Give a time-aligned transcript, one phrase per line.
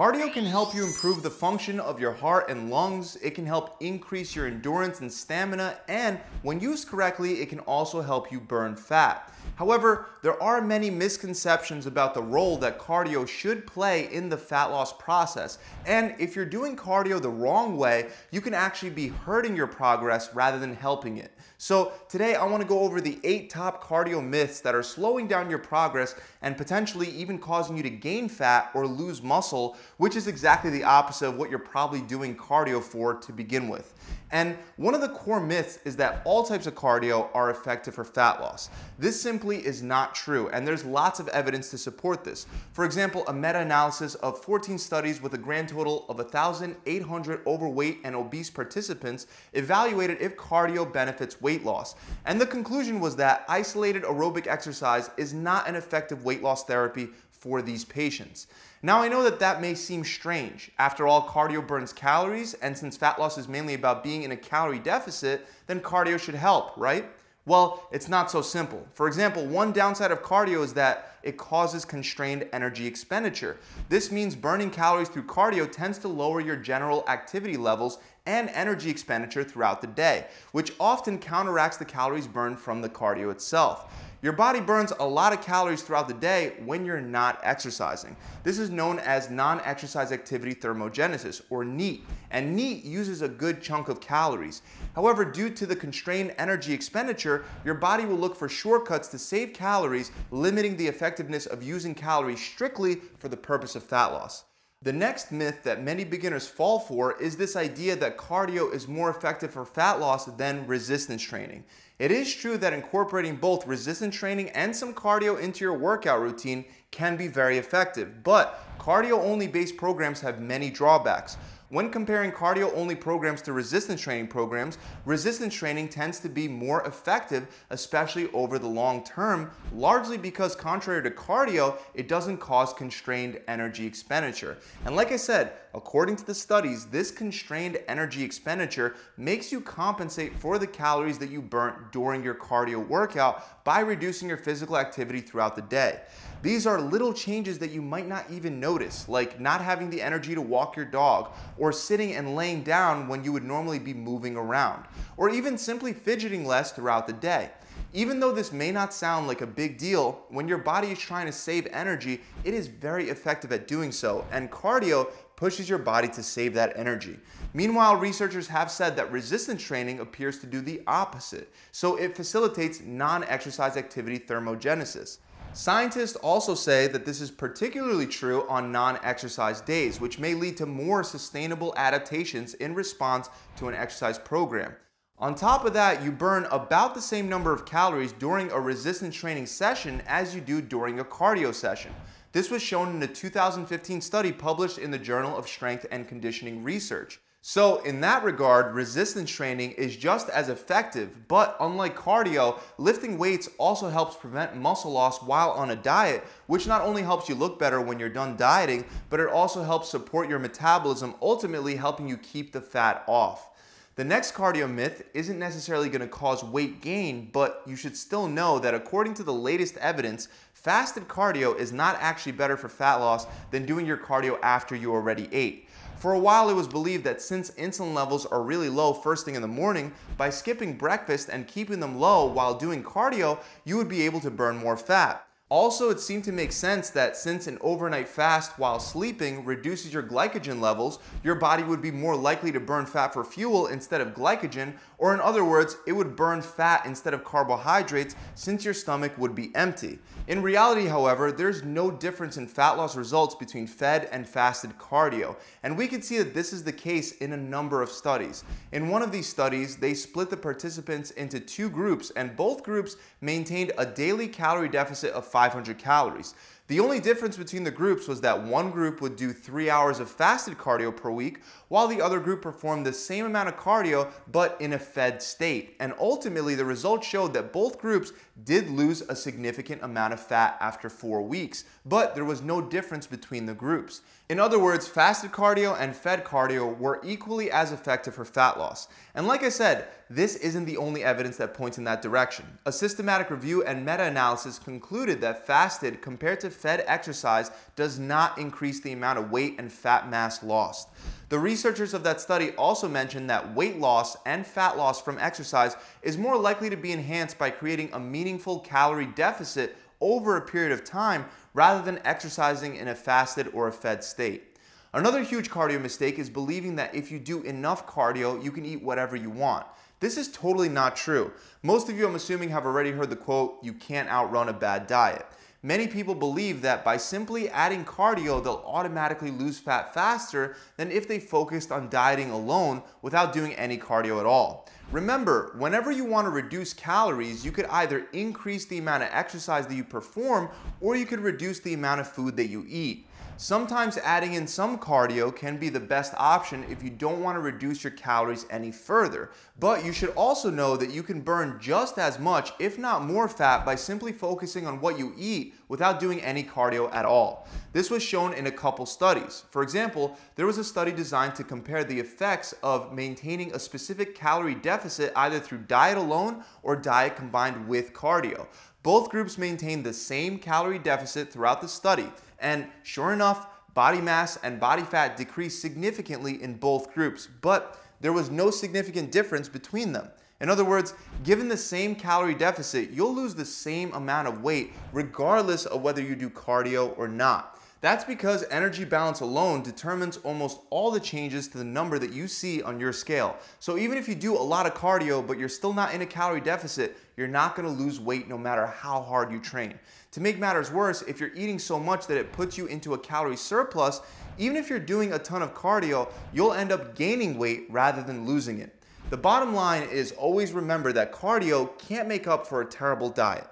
[0.00, 3.16] Cardio can help you improve the function of your heart and lungs.
[3.16, 5.76] It can help increase your endurance and stamina.
[5.88, 9.30] And when used correctly, it can also help you burn fat.
[9.60, 14.70] However, there are many misconceptions about the role that cardio should play in the fat
[14.70, 15.58] loss process.
[15.84, 20.34] And if you're doing cardio the wrong way, you can actually be hurting your progress
[20.34, 21.32] rather than helping it.
[21.58, 25.50] So today I wanna go over the eight top cardio myths that are slowing down
[25.50, 30.26] your progress and potentially even causing you to gain fat or lose muscle, which is
[30.26, 33.92] exactly the opposite of what you're probably doing cardio for to begin with.
[34.32, 38.04] And one of the core myths is that all types of cardio are effective for
[38.04, 38.70] fat loss.
[38.98, 42.46] This simply is not true, and there's lots of evidence to support this.
[42.72, 48.14] For example, a meta-analysis of 14 studies with a grand total of 1,800 overweight and
[48.14, 51.94] obese participants evaluated if cardio benefits weight loss.
[52.24, 57.08] And the conclusion was that isolated aerobic exercise is not an effective weight loss therapy
[57.30, 58.48] for these patients.
[58.82, 60.70] Now I know that that may seem strange.
[60.78, 64.36] After all, cardio burns calories, and since fat loss is mainly about being in a
[64.36, 67.06] calorie deficit, then cardio should help, right?
[67.50, 68.86] Well, it's not so simple.
[68.94, 73.56] For example, one downside of cardio is that it causes constrained energy expenditure.
[73.88, 78.88] This means burning calories through cardio tends to lower your general activity levels and energy
[78.88, 83.92] expenditure throughout the day, which often counteracts the calories burned from the cardio itself.
[84.22, 88.14] Your body burns a lot of calories throughout the day when you're not exercising.
[88.42, 93.88] This is known as non-exercise activity thermogenesis, or NEAT, and NEAT uses a good chunk
[93.88, 94.60] of calories.
[94.94, 99.54] However, due to the constrained energy expenditure, your body will look for shortcuts to save
[99.54, 104.44] calories, limiting the effectiveness of using calories strictly for the purpose of fat loss.
[104.82, 109.10] The next myth that many beginners fall for is this idea that cardio is more
[109.10, 111.64] effective for fat loss than resistance training.
[111.98, 116.64] It is true that incorporating both resistance training and some cardio into your workout routine
[116.92, 121.36] can be very effective, but cardio only based programs have many drawbacks.
[121.70, 126.82] When comparing cardio only programs to resistance training programs, resistance training tends to be more
[126.82, 133.40] effective, especially over the long term, largely because contrary to cardio, it doesn't cause constrained
[133.46, 134.58] energy expenditure.
[134.84, 140.36] And like I said, according to the studies, this constrained energy expenditure makes you compensate
[140.40, 145.20] for the calories that you burnt during your cardio workout by reducing your physical activity
[145.20, 146.00] throughout the day.
[146.42, 150.34] These are little changes that you might not even notice, like not having the energy
[150.34, 154.34] to walk your dog, or sitting and laying down when you would normally be moving
[154.34, 154.84] around,
[155.16, 157.50] or even simply fidgeting less throughout the day.
[157.92, 161.26] Even though this may not sound like a big deal, when your body is trying
[161.26, 166.08] to save energy, it is very effective at doing so, and cardio pushes your body
[166.08, 167.18] to save that energy.
[167.52, 172.80] Meanwhile, researchers have said that resistance training appears to do the opposite, so it facilitates
[172.80, 175.18] non-exercise activity thermogenesis.
[175.52, 180.64] Scientists also say that this is particularly true on non-exercise days, which may lead to
[180.64, 184.74] more sustainable adaptations in response to an exercise program.
[185.18, 189.14] On top of that, you burn about the same number of calories during a resistance
[189.14, 191.92] training session as you do during a cardio session.
[192.32, 196.62] This was shown in a 2015 study published in the Journal of Strength and Conditioning
[196.62, 197.20] Research.
[197.42, 203.48] So in that regard, resistance training is just as effective, but unlike cardio, lifting weights
[203.56, 207.58] also helps prevent muscle loss while on a diet, which not only helps you look
[207.58, 212.18] better when you're done dieting, but it also helps support your metabolism, ultimately helping you
[212.18, 213.48] keep the fat off.
[213.96, 218.28] The next cardio myth isn't necessarily going to cause weight gain, but you should still
[218.28, 222.96] know that according to the latest evidence, fasted cardio is not actually better for fat
[222.96, 225.68] loss than doing your cardio after you already ate.
[226.00, 229.34] For a while, it was believed that since insulin levels are really low first thing
[229.34, 233.88] in the morning, by skipping breakfast and keeping them low while doing cardio, you would
[233.88, 235.26] be able to burn more fat.
[235.50, 240.00] Also, it seemed to make sense that since an overnight fast while sleeping reduces your
[240.00, 244.14] glycogen levels, your body would be more likely to burn fat for fuel instead of
[244.14, 249.12] glycogen, or in other words, it would burn fat instead of carbohydrates since your stomach
[249.18, 249.98] would be empty.
[250.28, 255.34] In reality, however, there's no difference in fat loss results between fed and fasted cardio,
[255.64, 258.44] and we can see that this is the case in a number of studies.
[258.70, 262.94] In one of these studies, they split the participants into two groups, and both groups
[263.20, 266.34] maintained a daily calorie deficit of 500 calories.
[266.66, 270.10] The only difference between the groups was that one group would do three hours of
[270.10, 274.60] fasted cardio per week, while the other group performed the same amount of cardio but
[274.60, 275.76] in a fed state.
[275.80, 278.12] And ultimately, the results showed that both groups
[278.44, 283.06] did lose a significant amount of fat after four weeks, but there was no difference
[283.06, 284.02] between the groups.
[284.28, 288.86] In other words, fasted cardio and fed cardio were equally as effective for fat loss.
[289.14, 292.44] And like I said, this isn't the only evidence that points in that direction.
[292.66, 298.38] A systematic review and meta analysis concluded that fasted compared to fed exercise does not
[298.38, 300.88] increase the amount of weight and fat mass lost.
[301.28, 305.76] The researchers of that study also mentioned that weight loss and fat loss from exercise
[306.02, 310.70] is more likely to be enhanced by creating a meaningful calorie deficit over a period
[310.70, 314.56] of time rather than exercising in a fasted or a fed state.
[314.94, 318.84] Another huge cardio mistake is believing that if you do enough cardio, you can eat
[318.84, 319.66] whatever you want.
[319.98, 321.32] This is totally not true.
[321.64, 324.86] Most of you, I'm assuming, have already heard the quote, you can't outrun a bad
[324.86, 325.26] diet.
[325.62, 331.06] Many people believe that by simply adding cardio, they'll automatically lose fat faster than if
[331.06, 334.70] they focused on dieting alone without doing any cardio at all.
[334.90, 339.66] Remember, whenever you want to reduce calories, you could either increase the amount of exercise
[339.66, 340.48] that you perform
[340.80, 343.06] or you could reduce the amount of food that you eat.
[343.42, 347.40] Sometimes adding in some cardio can be the best option if you don't want to
[347.40, 349.30] reduce your calories any further.
[349.58, 353.30] But you should also know that you can burn just as much, if not more
[353.30, 357.48] fat, by simply focusing on what you eat without doing any cardio at all.
[357.72, 359.44] This was shown in a couple studies.
[359.50, 364.14] For example, there was a study designed to compare the effects of maintaining a specific
[364.14, 368.48] calorie deficit either through diet alone or diet combined with cardio.
[368.82, 374.38] Both groups maintained the same calorie deficit throughout the study and sure enough, body mass
[374.42, 379.92] and body fat decreased significantly in both groups, but there was no significant difference between
[379.92, 380.08] them.
[380.40, 384.72] In other words, given the same calorie deficit, you'll lose the same amount of weight
[384.92, 387.59] regardless of whether you do cardio or not.
[387.80, 392.28] That's because energy balance alone determines almost all the changes to the number that you
[392.28, 393.38] see on your scale.
[393.58, 396.06] So even if you do a lot of cardio, but you're still not in a
[396.06, 399.78] calorie deficit, you're not gonna lose weight no matter how hard you train.
[400.12, 402.98] To make matters worse, if you're eating so much that it puts you into a
[402.98, 404.02] calorie surplus,
[404.36, 408.26] even if you're doing a ton of cardio, you'll end up gaining weight rather than
[408.26, 408.74] losing it.
[409.08, 413.46] The bottom line is always remember that cardio can't make up for a terrible diet.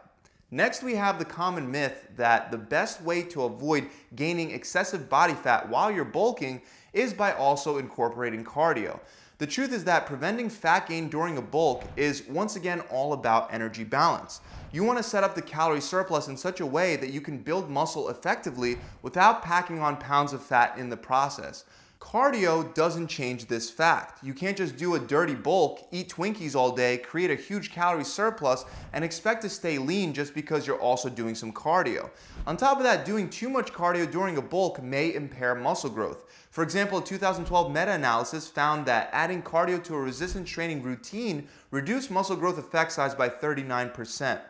[0.50, 5.34] Next, we have the common myth that the best way to avoid gaining excessive body
[5.34, 6.62] fat while you're bulking
[6.94, 8.98] is by also incorporating cardio.
[9.36, 13.52] The truth is that preventing fat gain during a bulk is once again all about
[13.52, 14.40] energy balance.
[14.72, 17.38] You want to set up the calorie surplus in such a way that you can
[17.38, 21.64] build muscle effectively without packing on pounds of fat in the process.
[22.00, 24.22] Cardio doesn't change this fact.
[24.22, 28.04] You can't just do a dirty bulk, eat Twinkies all day, create a huge calorie
[28.04, 32.08] surplus, and expect to stay lean just because you're also doing some cardio.
[32.46, 36.24] On top of that, doing too much cardio during a bulk may impair muscle growth.
[36.50, 42.12] For example, a 2012 meta-analysis found that adding cardio to a resistance training routine reduced
[42.12, 44.40] muscle growth effect size by 39%.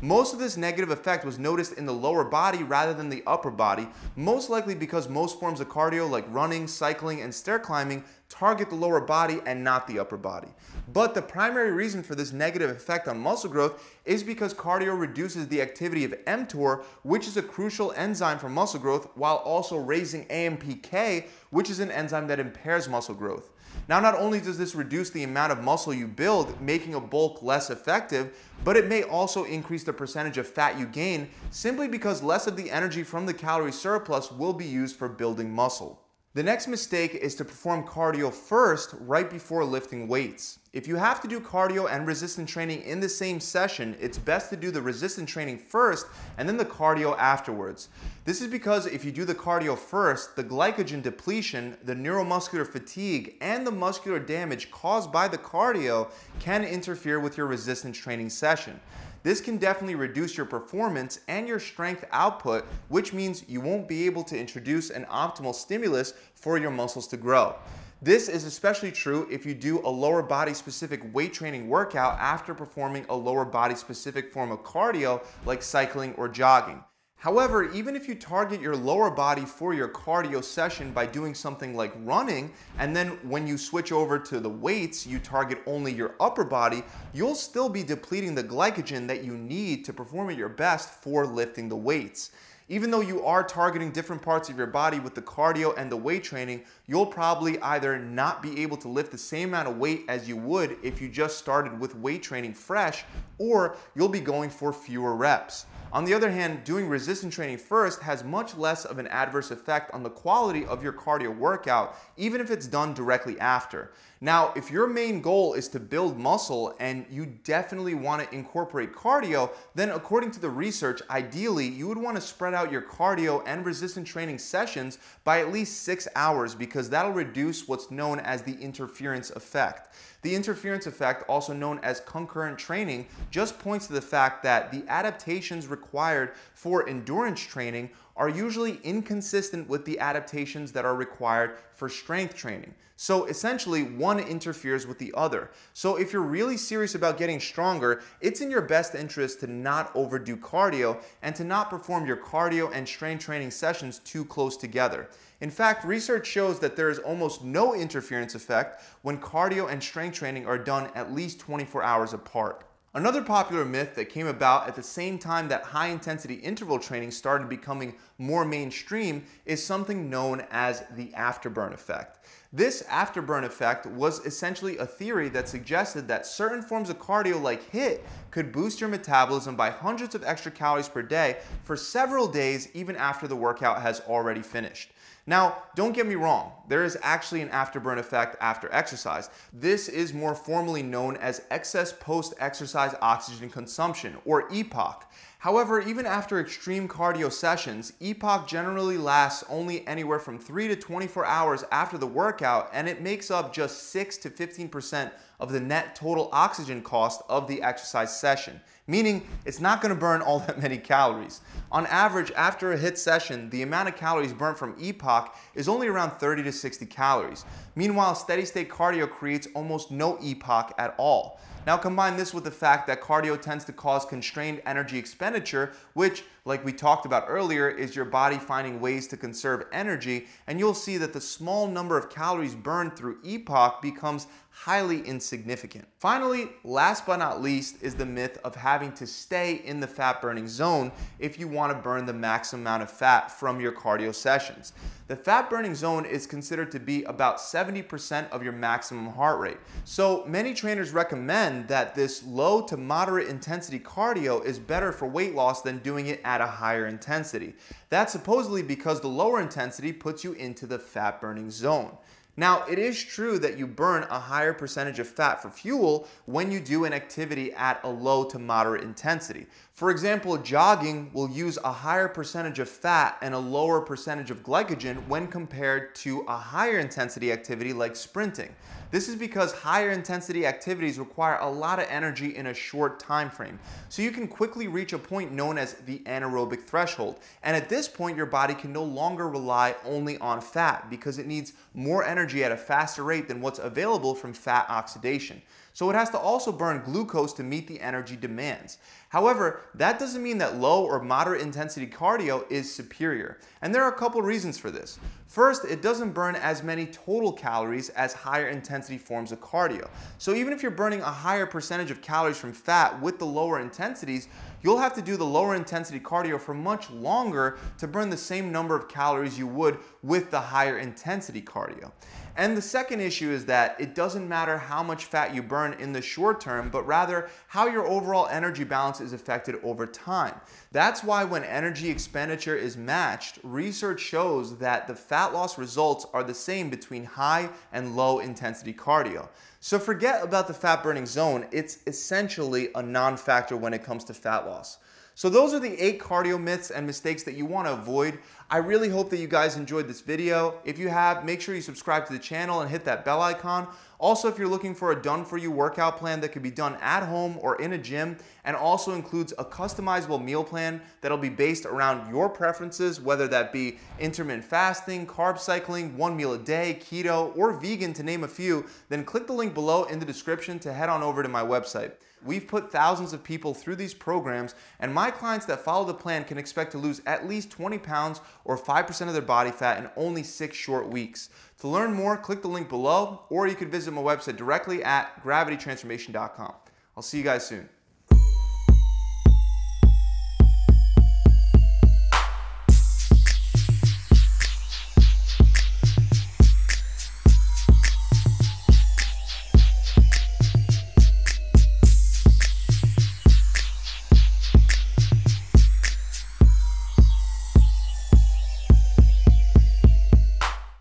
[0.00, 3.50] Most of this negative effect was noticed in the lower body rather than the upper
[3.50, 8.68] body, most likely because most forms of cardio like running, cycling, and stair climbing target
[8.68, 10.46] the lower body and not the upper body.
[10.92, 15.48] But the primary reason for this negative effect on muscle growth is because cardio reduces
[15.48, 20.26] the activity of mTOR, which is a crucial enzyme for muscle growth, while also raising
[20.26, 23.50] AMPK, which is an enzyme that impairs muscle growth.
[23.88, 27.42] Now, not only does this reduce the amount of muscle you build, making a bulk
[27.42, 32.22] less effective, but it may also increase the percentage of fat you gain simply because
[32.22, 36.02] less of the energy from the calorie surplus will be used for building muscle.
[36.34, 40.58] The next mistake is to perform cardio first right before lifting weights.
[40.74, 44.50] If you have to do cardio and resistance training in the same session, it's best
[44.50, 46.06] to do the resistance training first
[46.36, 47.88] and then the cardio afterwards.
[48.26, 53.36] This is because if you do the cardio first, the glycogen depletion, the neuromuscular fatigue,
[53.40, 58.78] and the muscular damage caused by the cardio can interfere with your resistance training session.
[59.22, 64.04] This can definitely reduce your performance and your strength output, which means you won't be
[64.04, 67.56] able to introduce an optimal stimulus for your muscles to grow.
[68.00, 72.54] This is especially true if you do a lower body specific weight training workout after
[72.54, 76.84] performing a lower body specific form of cardio like cycling or jogging.
[77.16, 81.74] However, even if you target your lower body for your cardio session by doing something
[81.74, 86.14] like running, and then when you switch over to the weights, you target only your
[86.20, 90.48] upper body, you'll still be depleting the glycogen that you need to perform at your
[90.48, 92.30] best for lifting the weights.
[92.70, 95.96] Even though you are targeting different parts of your body with the cardio and the
[95.96, 100.04] weight training, you'll probably either not be able to lift the same amount of weight
[100.06, 103.04] as you would if you just started with weight training fresh,
[103.38, 105.64] or you'll be going for fewer reps.
[105.90, 109.90] On the other hand, doing resistance training first has much less of an adverse effect
[109.94, 113.92] on the quality of your cardio workout, even if it's done directly after.
[114.20, 118.92] Now, if your main goal is to build muscle and you definitely want to incorporate
[118.92, 123.42] cardio, then according to the research, ideally you would want to spread out your cardio
[123.46, 128.42] and resistance training sessions by at least six hours because that'll reduce what's known as
[128.42, 129.94] the interference effect.
[130.22, 134.82] The interference effect, also known as concurrent training, just points to the fact that the
[134.88, 141.88] adaptations required for endurance training are usually inconsistent with the adaptations that are required for
[141.88, 142.74] strength training.
[142.96, 145.50] So essentially, one interferes with the other.
[145.72, 149.92] So if you're really serious about getting stronger, it's in your best interest to not
[149.94, 155.08] overdo cardio and to not perform your cardio and strength training sessions too close together.
[155.40, 160.18] In fact, research shows that there is almost no interference effect when cardio and strength
[160.18, 162.64] training are done at least 24 hours apart.
[162.94, 167.10] Another popular myth that came about at the same time that high intensity interval training
[167.10, 172.26] started becoming more mainstream is something known as the afterburn effect.
[172.50, 177.70] This afterburn effect was essentially a theory that suggested that certain forms of cardio like
[177.70, 182.70] HIIT could boost your metabolism by hundreds of extra calories per day for several days
[182.72, 184.92] even after the workout has already finished.
[185.28, 189.28] Now, don't get me wrong, there is actually an afterburn effect after exercise.
[189.52, 195.02] This is more formally known as excess post-exercise oxygen consumption, or EPOC.
[195.40, 201.26] However, even after extreme cardio sessions, EPOC generally lasts only anywhere from 3 to 24
[201.26, 205.94] hours after the workout, and it makes up just 6 to 15% of the net
[205.94, 210.60] total oxygen cost of the exercise session, meaning it's not going to burn all that
[210.60, 211.40] many calories.
[211.70, 215.88] On average, after a HIIT session, the amount of calories burnt from EPOC is only
[215.88, 217.44] around 30 to 60 calories.
[217.74, 221.38] Meanwhile, steady state cardio creates almost no EPOC at all.
[221.66, 226.24] Now combine this with the fact that cardio tends to cause constrained energy expenditure, which,
[226.48, 230.72] like we talked about earlier, is your body finding ways to conserve energy, and you'll
[230.72, 235.86] see that the small number of calories burned through EPOC becomes highly insignificant.
[236.00, 240.20] Finally, last but not least, is the myth of having to stay in the fat
[240.20, 240.90] burning zone
[241.20, 244.72] if you want to burn the maximum amount of fat from your cardio sessions.
[245.06, 249.58] The fat burning zone is considered to be about 70% of your maximum heart rate.
[249.84, 255.34] So many trainers recommend that this low to moderate intensity cardio is better for weight
[255.36, 257.54] loss than doing it at a higher intensity.
[257.90, 261.96] That's supposedly because the lower intensity puts you into the fat burning zone.
[262.38, 266.52] Now, it is true that you burn a higher percentage of fat for fuel when
[266.52, 269.46] you do an activity at a low to moderate intensity.
[269.78, 274.42] For example, jogging will use a higher percentage of fat and a lower percentage of
[274.42, 278.52] glycogen when compared to a higher intensity activity like sprinting.
[278.90, 283.30] This is because higher intensity activities require a lot of energy in a short time
[283.30, 283.60] frame.
[283.88, 287.20] So you can quickly reach a point known as the anaerobic threshold.
[287.44, 291.26] And at this point, your body can no longer rely only on fat because it
[291.28, 295.40] needs more energy at a faster rate than what's available from fat oxidation.
[295.72, 298.78] So it has to also burn glucose to meet the energy demands.
[299.10, 303.38] However, that doesn't mean that low or moderate intensity cardio is superior.
[303.62, 304.98] And there are a couple reasons for this.
[305.26, 309.88] First, it doesn't burn as many total calories as higher intensity forms of cardio.
[310.18, 313.60] So even if you're burning a higher percentage of calories from fat with the lower
[313.60, 314.28] intensities,
[314.62, 318.52] you'll have to do the lower intensity cardio for much longer to burn the same
[318.52, 321.92] number of calories you would with the higher intensity cardio.
[322.38, 325.92] And the second issue is that it doesn't matter how much fat you burn in
[325.92, 330.34] the short term, but rather how your overall energy balance is affected over time.
[330.72, 336.24] That's why when energy expenditure is matched, research shows that the fat loss results are
[336.24, 339.28] the same between high and low intensity cardio.
[339.60, 344.14] So forget about the fat burning zone, it's essentially a non-factor when it comes to
[344.14, 344.78] fat loss.
[345.18, 348.20] So those are the eight cardio myths and mistakes that you want to avoid.
[348.50, 350.60] I really hope that you guys enjoyed this video.
[350.64, 353.66] If you have, make sure you subscribe to the channel and hit that bell icon.
[354.00, 357.36] Also, if you're looking for a done-for-you workout plan that can be done at home
[357.40, 362.08] or in a gym and also includes a customizable meal plan that'll be based around
[362.08, 367.52] your preferences, whether that be intermittent fasting, carb cycling, one meal a day, keto, or
[367.52, 370.88] vegan to name a few, then click the link below in the description to head
[370.88, 371.90] on over to my website.
[372.24, 376.24] We've put thousands of people through these programs, and my clients that follow the plan
[376.24, 379.90] can expect to lose at least 20 pounds or 5% of their body fat in
[379.96, 381.30] only six short weeks.
[381.60, 385.22] To learn more, click the link below, or you can visit my website directly at
[385.24, 386.54] gravitytransformation.com.
[386.96, 387.68] I'll see you guys soon.